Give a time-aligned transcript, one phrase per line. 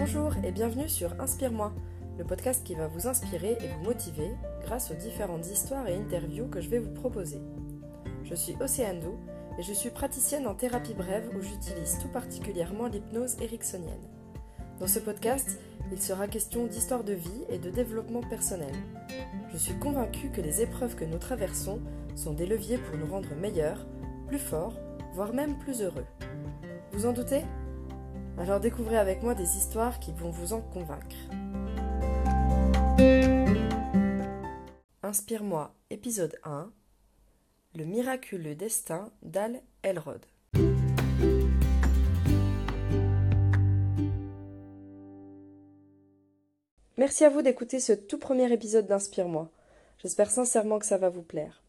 [0.00, 1.74] Bonjour et bienvenue sur Inspire-moi,
[2.16, 4.30] le podcast qui va vous inspirer et vous motiver
[4.62, 7.38] grâce aux différentes histoires et interviews que je vais vous proposer.
[8.24, 9.18] Je suis Océane Dou
[9.58, 14.08] et je suis praticienne en thérapie brève où j'utilise tout particulièrement l'hypnose ericksonienne.
[14.80, 15.60] Dans ce podcast,
[15.92, 18.72] il sera question d'histoire de vie et de développement personnel.
[19.52, 21.78] Je suis convaincue que les épreuves que nous traversons
[22.16, 23.86] sont des leviers pour nous rendre meilleurs,
[24.28, 24.80] plus forts,
[25.12, 26.06] voire même plus heureux.
[26.92, 27.42] Vous en doutez
[28.40, 31.14] Alors découvrez avec moi des histoires qui vont vous en convaincre.
[35.02, 36.72] Inspire-moi, épisode 1
[37.74, 40.24] Le miraculeux destin d'Al Elrod.
[46.96, 49.50] Merci à vous d'écouter ce tout premier épisode d'Inspire-moi.
[49.98, 51.62] J'espère sincèrement que ça va vous plaire.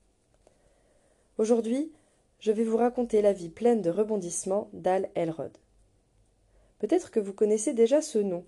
[1.38, 1.91] Aujourd'hui,
[2.39, 5.52] je vais vous raconter la vie pleine de rebondissements d'Al Elrod.
[6.81, 8.44] Peut-être que vous connaissez déjà ce nom.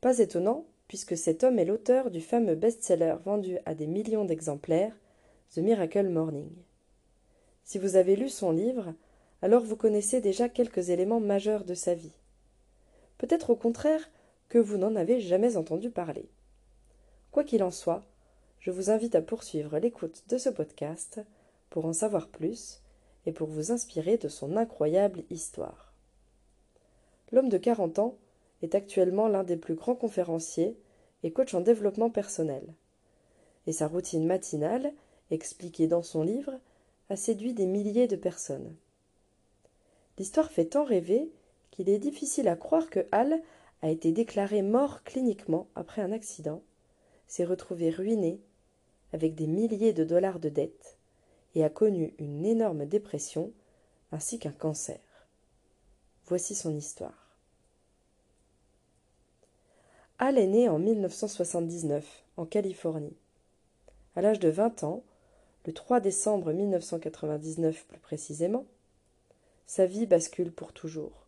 [0.00, 4.96] Pas étonnant, puisque cet homme est l'auteur du fameux best-seller vendu à des millions d'exemplaires,
[5.54, 6.48] The Miracle Morning.
[7.62, 8.94] Si vous avez lu son livre,
[9.42, 12.14] alors vous connaissez déjà quelques éléments majeurs de sa vie.
[13.18, 14.08] Peut-être au contraire
[14.48, 16.30] que vous n'en avez jamais entendu parler.
[17.32, 18.02] Quoi qu'il en soit,
[18.60, 21.20] je vous invite à poursuivre l'écoute de ce podcast
[21.68, 22.80] pour en savoir plus
[23.26, 25.85] et pour vous inspirer de son incroyable histoire.
[27.32, 28.16] L'homme de 40 ans
[28.62, 30.76] est actuellement l'un des plus grands conférenciers
[31.22, 32.62] et coach en développement personnel.
[33.66, 34.92] Et sa routine matinale,
[35.30, 36.52] expliquée dans son livre,
[37.10, 38.74] a séduit des milliers de personnes.
[40.18, 41.30] L'histoire fait tant rêver
[41.70, 43.42] qu'il est difficile à croire que Hal
[43.82, 46.62] a été déclaré mort cliniquement après un accident,
[47.26, 48.40] s'est retrouvé ruiné,
[49.12, 50.96] avec des milliers de dollars de dettes,
[51.54, 53.52] et a connu une énorme dépression
[54.12, 54.98] ainsi qu'un cancer.
[56.26, 57.36] Voici son histoire.
[60.18, 63.16] Hal est né en 1979 en Californie.
[64.14, 65.02] À l'âge de 20 ans,
[65.66, 68.64] le 3 décembre 1999 plus précisément,
[69.66, 71.26] sa vie bascule pour toujours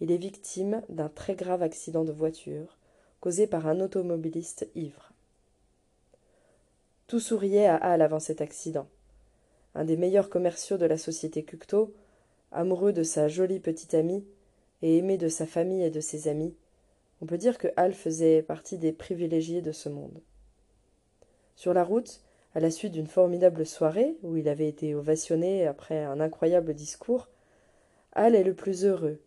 [0.00, 2.76] il est victime d'un très grave accident de voiture
[3.20, 5.10] causé par un automobiliste ivre.
[7.08, 8.86] Tout souriait à Hal avant cet accident.
[9.74, 11.92] Un des meilleurs commerciaux de la société Cucto,
[12.52, 14.24] amoureux de sa jolie petite amie
[14.82, 16.54] et aimé de sa famille et de ses amis,
[17.20, 20.20] on peut dire que Hal faisait partie des privilégiés de ce monde.
[21.56, 22.22] Sur la route,
[22.54, 27.28] à la suite d'une formidable soirée où il avait été ovationné après un incroyable discours,
[28.12, 29.20] Hal est le plus heureux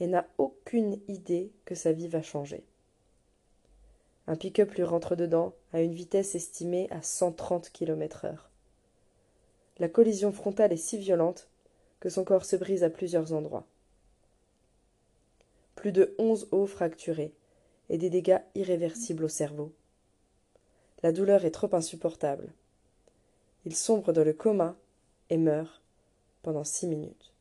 [0.00, 2.64] et n'a aucune idée que sa vie va changer.
[4.26, 8.50] Un pick-up lui rentre dedans à une vitesse estimée à 130 km heure.
[9.78, 11.48] La collision frontale est si violente
[12.10, 13.66] son corps se brise à plusieurs endroits.
[15.74, 17.34] Plus de onze os fracturés
[17.88, 19.72] et des dégâts irréversibles au cerveau.
[21.02, 22.52] La douleur est trop insupportable.
[23.64, 24.76] Il sombre dans le coma
[25.30, 25.82] et meurt
[26.42, 27.32] pendant six minutes.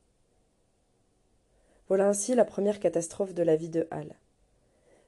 [1.87, 4.15] Voilà ainsi la première catastrophe de la vie de Hal.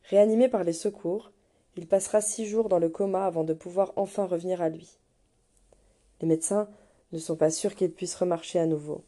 [0.03, 1.31] Réanimé par les secours,
[1.75, 4.97] il passera six jours dans le coma avant de pouvoir enfin revenir à lui.
[6.21, 6.69] Les médecins
[7.11, 9.03] ne sont pas sûrs qu'il puisse remarcher à nouveau.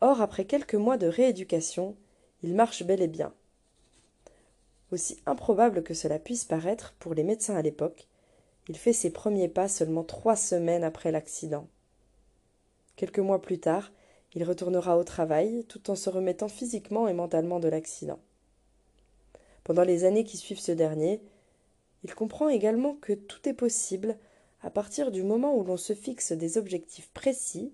[0.00, 1.96] Or, après quelques mois de rééducation,
[2.42, 3.34] il marche bel et bien.
[4.92, 8.06] Aussi improbable que cela puisse paraître pour les médecins à l'époque,
[8.68, 11.68] il fait ses premiers pas seulement trois semaines après l'accident.
[12.96, 13.92] Quelques mois plus tard,
[14.34, 18.20] il retournera au travail tout en se remettant physiquement et mentalement de l'accident.
[19.64, 21.20] Pendant les années qui suivent ce dernier,
[22.04, 24.16] il comprend également que tout est possible
[24.62, 27.72] à partir du moment où l'on se fixe des objectifs précis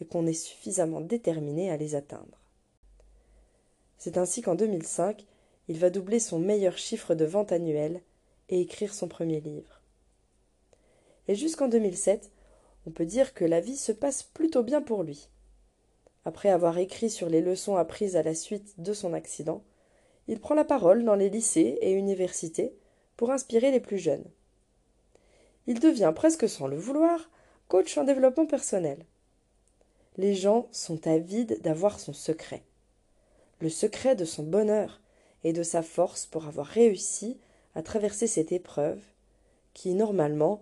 [0.00, 2.38] et qu'on est suffisamment déterminé à les atteindre.
[3.98, 5.24] C'est ainsi qu'en 2005,
[5.68, 8.00] il va doubler son meilleur chiffre de vente annuel
[8.48, 9.82] et écrire son premier livre.
[11.26, 12.30] Et jusqu'en 2007,
[12.86, 15.28] on peut dire que la vie se passe plutôt bien pour lui.
[16.24, 19.62] Après avoir écrit sur les leçons apprises à la suite de son accident,
[20.26, 22.74] il prend la parole dans les lycées et universités
[23.16, 24.24] pour inspirer les plus jeunes.
[25.66, 27.30] Il devient presque sans le vouloir
[27.68, 29.04] coach en développement personnel.
[30.18, 32.64] Les gens sont avides d'avoir son secret.
[33.60, 35.00] Le secret de son bonheur
[35.44, 37.38] et de sa force pour avoir réussi
[37.76, 39.00] à traverser cette épreuve
[39.74, 40.60] qui, normalement,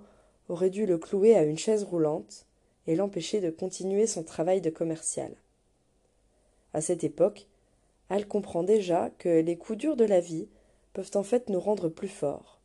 [0.50, 2.44] aurait dû le clouer à une chaise roulante
[2.86, 5.34] et l'empêcher de continuer son travail de commercial.
[6.74, 7.46] À cette époque,
[8.10, 10.48] Al comprend déjà que les coups durs de la vie
[10.92, 12.60] peuvent en fait nous rendre plus forts.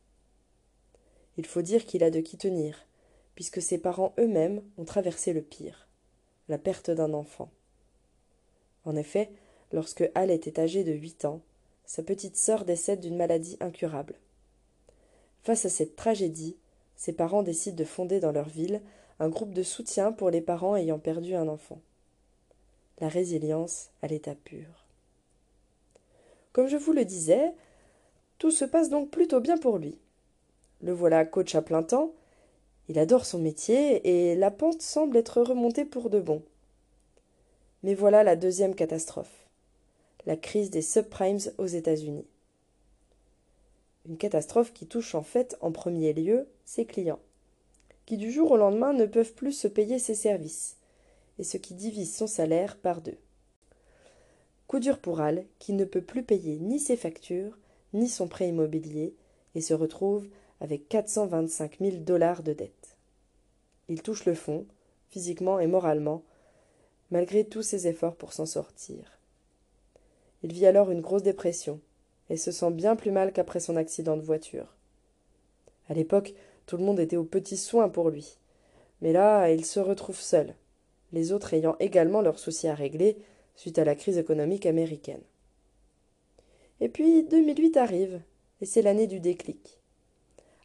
[1.38, 2.86] Il faut dire qu'il a de qui tenir,
[3.34, 5.88] puisque ses parents eux-mêmes ont traversé le pire,
[6.52, 7.50] la perte d'un enfant.
[8.84, 9.30] En effet,
[9.72, 11.40] lorsque Al était âgé de huit ans,
[11.86, 14.16] sa petite sœur décède d'une maladie incurable.
[15.44, 16.58] Face à cette tragédie,
[16.94, 18.82] ses parents décident de fonder dans leur ville
[19.18, 21.80] un groupe de soutien pour les parents ayant perdu un enfant.
[23.00, 24.84] La résilience à l'état pur.
[26.52, 27.54] Comme je vous le disais,
[28.36, 29.98] tout se passe donc plutôt bien pour lui.
[30.82, 32.12] Le voilà coach à plein temps,
[32.88, 36.42] il adore son métier et la pente semble être remontée pour de bon.
[37.82, 39.42] Mais voilà la deuxième catastrophe
[40.26, 42.26] la crise des subprimes aux États-Unis.
[44.08, 47.20] Une catastrophe qui touche en fait en premier lieu ses clients,
[48.06, 50.76] qui du jour au lendemain ne peuvent plus se payer ses services,
[51.38, 53.18] et ce qui divise son salaire par deux.
[54.66, 57.58] Coup dur pour Al, qui ne peut plus payer ni ses factures,
[57.92, 59.14] ni son prêt immobilier,
[59.54, 60.26] et se retrouve
[60.62, 62.96] avec 425 000 dollars de dette.
[63.88, 64.64] Il touche le fond,
[65.10, 66.22] physiquement et moralement,
[67.10, 69.18] malgré tous ses efforts pour s'en sortir.
[70.44, 71.80] Il vit alors une grosse dépression,
[72.30, 74.76] et se sent bien plus mal qu'après son accident de voiture.
[75.88, 76.32] À l'époque,
[76.66, 78.38] tout le monde était aux petits soins pour lui.
[79.00, 80.54] Mais là, il se retrouve seul,
[81.12, 83.18] les autres ayant également leurs soucis à régler
[83.56, 85.22] suite à la crise économique américaine.
[86.78, 88.22] Et puis 2008 arrive,
[88.60, 89.81] et c'est l'année du déclic.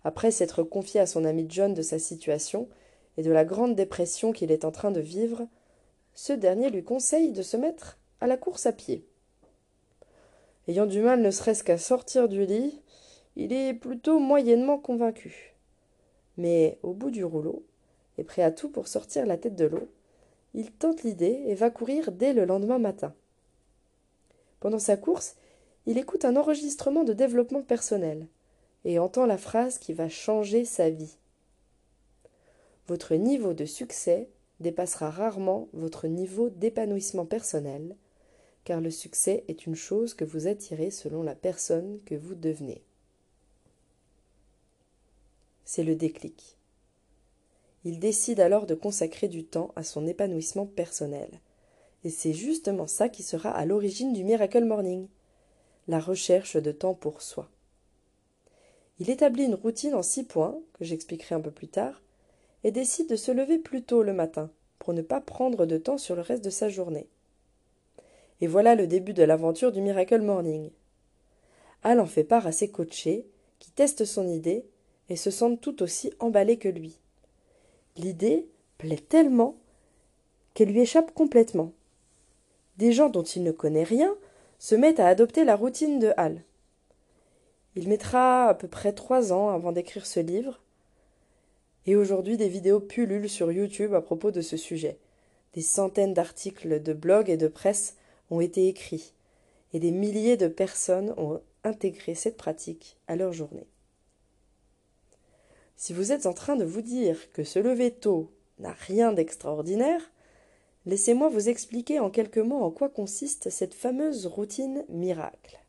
[0.07, 2.69] Après s'être confié à son ami John de sa situation
[3.18, 5.50] et de la grande dépression qu'il est en train de vivre,
[6.13, 9.06] ce dernier lui conseille de se mettre à la course à pied.
[10.69, 12.81] Ayant du mal ne serait-ce qu'à sortir du lit,
[13.36, 15.57] il est plutôt moyennement convaincu.
[16.38, 17.65] Mais au bout du rouleau,
[18.18, 19.89] et prêt à tout pour sortir la tête de l'eau,
[20.54, 23.13] il tente l'idée et va courir dès le lendemain matin.
[24.62, 25.36] Pendant sa course,
[25.86, 28.25] il écoute un enregistrement de développement personnel
[28.88, 31.18] et entend la phrase qui va changer sa vie.
[32.88, 34.30] Votre niveau de succès
[34.62, 37.98] dépassera rarement votre niveau d'épanouissement personnel
[38.63, 42.81] car le succès est une chose que vous attirez selon la personne que vous devenez.
[45.66, 46.57] C'est le déclic.
[47.83, 51.30] Il décide alors de consacrer du temps à son épanouissement personnel.
[52.06, 55.07] Et c'est justement ça qui sera à l'origine du Miracle Morning,
[55.90, 57.50] la recherche de temps pour soi.
[58.99, 62.01] Il établit une routine en six points, que j'expliquerai un peu plus tard,
[62.63, 64.49] et décide de se lever plus tôt le matin,
[64.79, 67.07] pour ne pas prendre de temps sur le reste de sa journée.
[68.41, 70.69] Et voilà le début de l'aventure du Miracle Morning.
[71.83, 73.25] Al en fait part à ses coachés,
[73.59, 74.65] qui testent son idée
[75.09, 76.99] et se sentent tout aussi emballés que lui.
[77.95, 78.47] L'idée
[78.77, 79.55] plaît tellement
[80.53, 81.71] qu'elle lui échappe complètement.
[82.77, 84.15] Des gens dont il ne connaît rien
[84.59, 86.44] se mettent à adopter la routine de Hal.
[87.77, 90.59] Il mettra à peu près trois ans avant d'écrire ce livre,
[91.85, 94.97] et aujourd'hui des vidéos pullulent sur YouTube à propos de ce sujet.
[95.53, 97.95] Des centaines d'articles de blogs et de presse
[98.31, 99.13] ont été écrits,
[99.74, 103.68] et des milliers de personnes ont intégré cette pratique à leur journée.
[105.75, 110.01] Si vous êtes en train de vous dire que se lever tôt n'a rien d'extraordinaire,
[110.88, 115.59] laissez-moi vous expliquer en quelques mots en quoi consiste cette fameuse routine miracle.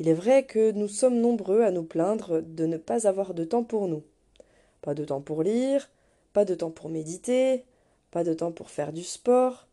[0.00, 3.44] Il est vrai que nous sommes nombreux à nous plaindre de ne pas avoir de
[3.44, 4.02] temps pour nous.
[4.80, 5.90] Pas de temps pour lire,
[6.32, 7.66] pas de temps pour méditer,
[8.10, 9.68] pas de temps pour faire du sport,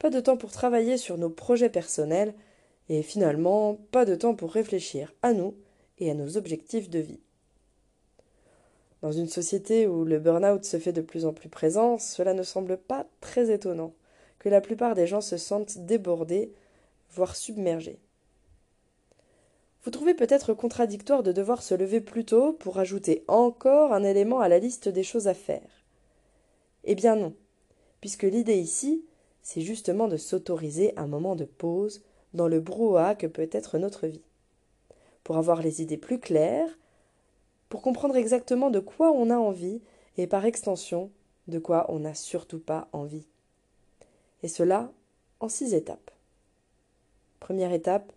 [0.00, 2.34] pas de temps pour travailler sur nos projets personnels,
[2.88, 5.54] et finalement pas de temps pour réfléchir à nous
[5.98, 7.20] et à nos objectifs de vie.
[9.02, 12.42] Dans une société où le burn-out se fait de plus en plus présent, cela ne
[12.42, 13.94] semble pas très étonnant
[14.40, 16.52] que la plupart des gens se sentent débordés,
[17.12, 18.00] voire submergés.
[19.82, 24.40] Vous trouvez peut-être contradictoire de devoir se lever plus tôt pour ajouter encore un élément
[24.40, 25.84] à la liste des choses à faire.
[26.84, 27.34] Eh bien non,
[28.00, 29.04] puisque l'idée ici
[29.42, 32.02] c'est justement de s'autoriser un moment de pause
[32.34, 34.22] dans le brouhaha que peut être notre vie.
[35.24, 36.78] Pour avoir les idées plus claires,
[37.68, 39.80] pour comprendre exactement de quoi on a envie
[40.16, 41.10] et par extension
[41.48, 43.26] de quoi on n'a surtout pas envie.
[44.42, 44.92] Et cela
[45.40, 46.10] en six étapes.
[47.40, 48.12] Première étape,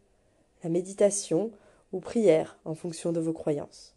[0.64, 1.52] la méditation
[1.92, 3.94] ou prière en fonction de vos croyances.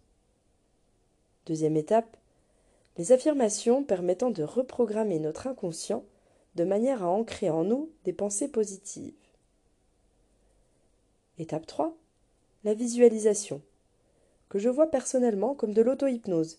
[1.46, 2.16] Deuxième étape,
[2.99, 6.04] les affirmations permettant de reprogrammer notre inconscient
[6.56, 9.14] de manière à ancrer en nous des pensées positives.
[11.38, 11.94] Étape 3.
[12.64, 13.61] La visualisation,
[14.49, 16.58] que je vois personnellement comme de l'auto-hypnose,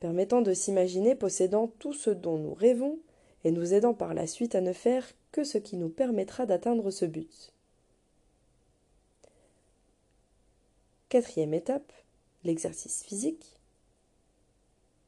[0.00, 2.98] permettant de s'imaginer possédant tout ce dont nous rêvons
[3.44, 6.90] et nous aidant par la suite à ne faire que ce qui nous permettra d'atteindre
[6.90, 7.53] ce but.
[11.08, 11.92] Quatrième étape,
[12.42, 13.58] l'exercice physique.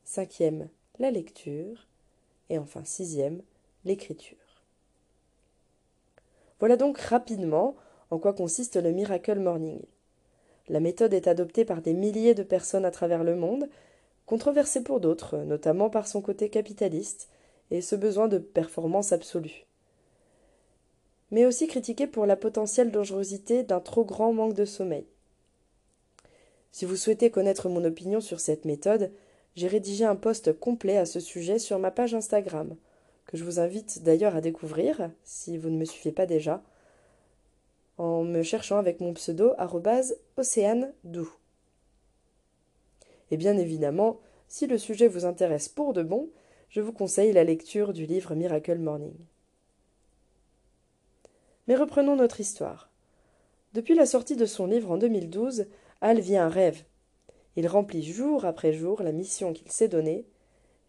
[0.05, 1.87] Cinquième, la lecture.
[2.49, 3.43] Et enfin sixième,
[3.85, 4.37] l'écriture.
[6.61, 7.75] Voilà donc rapidement,
[8.11, 9.81] en quoi consiste le Miracle Morning.
[10.69, 13.69] La méthode est adoptée par des milliers de personnes à travers le monde,
[14.27, 17.29] controversée pour d'autres, notamment par son côté capitaliste
[17.73, 19.67] et ce besoin de performance absolue.
[21.33, 25.07] Mais aussi critiquée pour la potentielle dangerosité d'un trop grand manque de sommeil.
[26.77, 29.11] Si vous souhaitez connaître mon opinion sur cette méthode,
[29.55, 32.77] j'ai rédigé un post complet à ce sujet sur ma page Instagram,
[33.25, 36.63] que je vous invite d'ailleurs à découvrir, si vous ne me suivez pas déjà,
[37.97, 39.55] en me cherchant avec mon pseudo
[40.37, 41.33] océane-doux.
[43.31, 46.29] Et bien évidemment, si le sujet vous intéresse pour de bon,
[46.69, 49.17] je vous conseille la lecture du livre Miracle Morning.
[51.69, 52.91] Mais reprenons notre histoire.
[53.73, 55.69] Depuis la sortie de son livre en 2012,
[56.03, 56.83] Al vit un rêve.
[57.57, 60.27] Il remplit jour après jour la mission qu'il s'est donnée,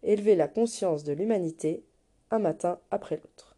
[0.02, 1.82] élever la conscience de l'humanité,
[2.30, 3.56] un matin après l'autre.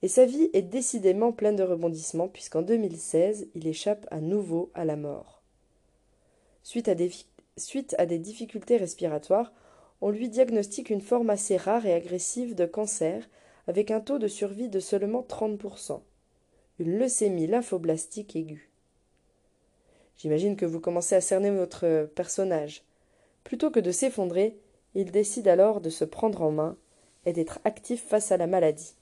[0.00, 4.84] Et sa vie est décidément pleine de rebondissements, puisqu'en 2016, il échappe à nouveau à
[4.84, 5.42] la mort.
[6.62, 7.10] Suite à des,
[7.58, 9.52] suite à des difficultés respiratoires,
[10.00, 13.28] on lui diagnostique une forme assez rare et agressive de cancer
[13.66, 16.00] avec un taux de survie de seulement 30%,
[16.78, 18.70] une leucémie lymphoblastique aiguë.
[20.18, 22.82] J'imagine que vous commencez à cerner votre personnage.
[23.44, 24.56] Plutôt que de s'effondrer,
[24.94, 26.76] il décide alors de se prendre en main
[27.26, 28.94] et d'être actif face à la maladie.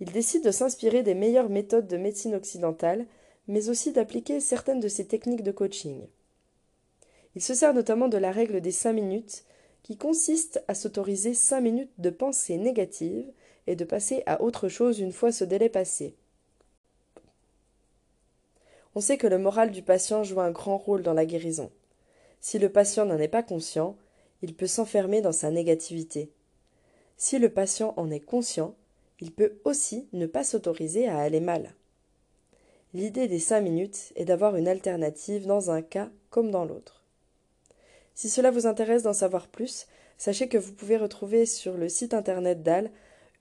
[0.00, 3.06] Il décide de s'inspirer des meilleures méthodes de médecine occidentale,
[3.46, 6.06] mais aussi d'appliquer certaines de ses techniques de coaching.
[7.34, 9.44] Il se sert notamment de la règle des cinq minutes,
[9.82, 13.26] qui consiste à s'autoriser cinq minutes de pensée négative
[13.66, 16.14] et de passer à autre chose une fois ce délai passé.
[18.98, 21.70] On sait que le moral du patient joue un grand rôle dans la guérison.
[22.40, 23.96] Si le patient n'en est pas conscient,
[24.42, 26.32] il peut s'enfermer dans sa négativité.
[27.16, 28.74] Si le patient en est conscient,
[29.20, 31.76] il peut aussi ne pas s'autoriser à aller mal.
[32.92, 37.04] L'idée des cinq minutes est d'avoir une alternative dans un cas comme dans l'autre.
[38.16, 39.86] Si cela vous intéresse d'en savoir plus,
[40.16, 42.90] sachez que vous pouvez retrouver sur le site internet d'Al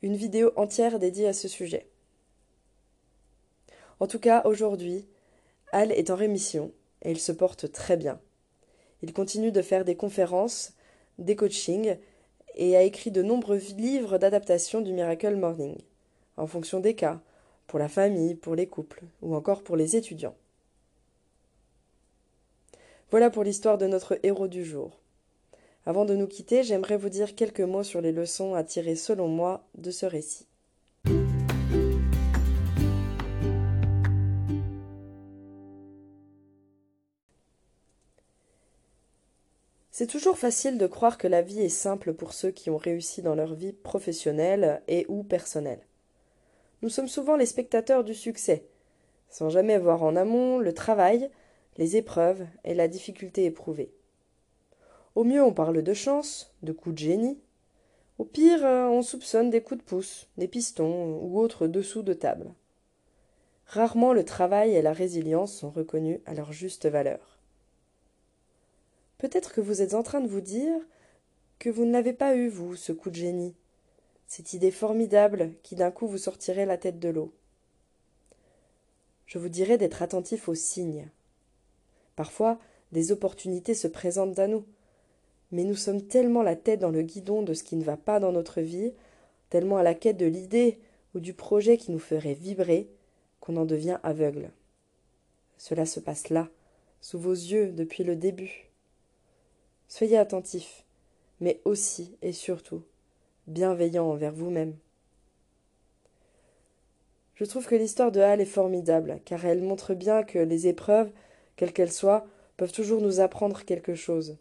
[0.04, 1.88] une vidéo entière dédiée à ce sujet.
[4.00, 5.08] En tout cas, aujourd'hui,
[5.72, 6.72] Al est en rémission
[7.04, 8.20] et il se porte très bien.
[9.02, 10.74] Il continue de faire des conférences,
[11.20, 11.98] des coachings
[12.56, 15.78] et a écrit de nombreux livres d'adaptation du Miracle Morning,
[16.38, 17.22] en fonction des cas,
[17.68, 20.36] pour la famille, pour les couples ou encore pour les étudiants.
[23.12, 25.00] Voilà pour l'histoire de notre héros du jour.
[25.86, 29.28] Avant de nous quitter, j'aimerais vous dire quelques mots sur les leçons à tirer selon
[29.28, 30.48] moi de ce récit.
[40.00, 43.24] C'est toujours facile de croire que la vie est simple pour ceux qui ont réussi
[43.24, 45.82] dans leur vie professionnelle et ou personnelle.
[46.84, 48.68] Nous sommes souvent les spectateurs du succès,
[49.32, 51.32] sans jamais voir en amont le travail,
[51.78, 53.92] les épreuves et la difficulté éprouvée.
[55.16, 57.40] Au mieux on parle de chance, de coups de génie.
[58.20, 62.54] Au pire on soupçonne des coups de pouce, des pistons ou autres dessous de table.
[63.66, 67.37] Rarement le travail et la résilience sont reconnus à leur juste valeur.
[69.18, 70.80] Peut-être que vous êtes en train de vous dire
[71.60, 73.56] que vous ne l'avez pas eu, vous, ce coup de génie,
[74.28, 77.34] cette idée formidable qui d'un coup vous sortirait la tête de l'eau.
[79.26, 81.10] Je vous dirais d'être attentif aux signes.
[82.16, 82.60] Parfois,
[82.92, 84.66] des opportunités se présentent à nous,
[85.52, 88.20] mais nous sommes tellement la tête dans le guidon de ce qui ne va pas
[88.20, 88.94] dans notre vie,
[89.50, 90.80] tellement à la quête de l'idée
[91.16, 92.90] ou du projet qui nous ferait vibrer,
[93.40, 94.52] qu'on en devient aveugle.
[95.58, 96.50] Cela se passe là,
[97.02, 98.67] sous vos yeux, depuis le début.
[99.88, 100.84] Soyez attentif,
[101.40, 102.84] mais aussi et surtout
[103.48, 104.76] bienveillant envers vous-même.
[107.36, 111.12] Je trouve que l'histoire de Hal est formidable, car elle montre bien que les épreuves,
[111.56, 112.26] quelles qu'elles soient,
[112.58, 114.38] peuvent toujours nous apprendre quelque chose.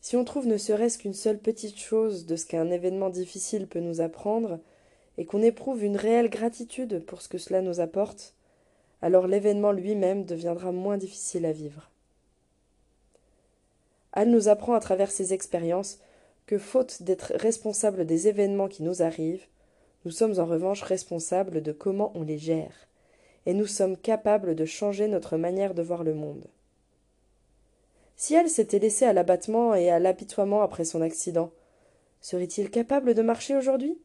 [0.00, 3.78] Si on trouve ne serait-ce qu'une seule petite chose de ce qu'un événement difficile peut
[3.78, 4.58] nous apprendre,
[5.18, 8.34] et qu'on éprouve une réelle gratitude pour ce que cela nous apporte,
[9.02, 11.91] alors l'événement lui-même deviendra moins difficile à vivre.
[14.12, 15.98] Anne nous apprend à travers ses expériences
[16.46, 19.46] que, faute d'être responsables des événements qui nous arrivent,
[20.04, 22.88] nous sommes en revanche responsables de comment on les gère,
[23.46, 26.46] et nous sommes capables de changer notre manière de voir le monde.
[28.16, 31.50] Si elle s'était laissée à l'abattement et à l'apitoiement après son accident,
[32.20, 33.98] serait-il capable de marcher aujourd'hui?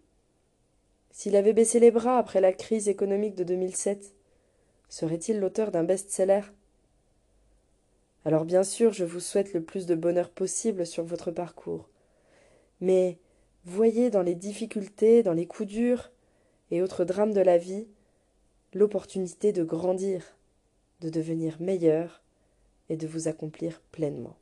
[1.12, 4.14] S'il avait baissé les bras après la crise économique de 2007,
[4.90, 6.42] serait-il l'auteur d'un best-seller?
[8.28, 11.88] Alors bien sûr, je vous souhaite le plus de bonheur possible sur votre parcours.
[12.82, 13.20] Mais
[13.64, 16.12] voyez dans les difficultés, dans les coups durs
[16.70, 17.88] et autres drames de la vie,
[18.74, 20.36] l'opportunité de grandir,
[21.00, 22.22] de devenir meilleur
[22.90, 24.36] et de vous accomplir pleinement.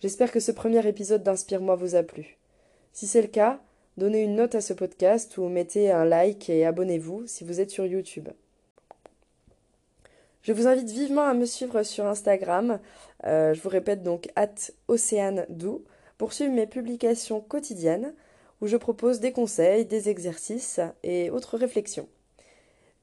[0.00, 2.38] J'espère que ce premier épisode d'Inspire-moi vous a plu.
[2.94, 3.60] Si c'est le cas,
[3.96, 7.70] donnez une note à ce podcast ou mettez un like et abonnez-vous si vous êtes
[7.70, 8.28] sur YouTube.
[10.42, 12.78] Je vous invite vivement à me suivre sur Instagram.
[13.24, 14.54] Euh, je vous répète donc at
[15.48, 15.84] Dou
[16.18, 18.14] pour suivre mes publications quotidiennes
[18.60, 22.08] où je propose des conseils, des exercices et autres réflexions.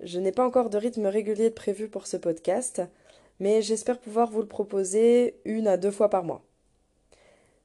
[0.02, 2.82] Je n'ai pas encore de rythme régulier prévu pour ce podcast,
[3.40, 6.44] mais j'espère pouvoir vous le proposer une à deux fois par mois.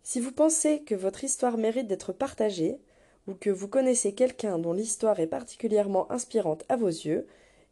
[0.03, 2.79] Si vous pensez que votre histoire mérite d'être partagée,
[3.27, 7.27] ou que vous connaissez quelqu'un dont l'histoire est particulièrement inspirante à vos yeux,